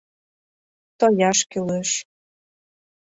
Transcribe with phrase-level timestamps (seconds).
[0.99, 1.89] Тояш кӱлеш.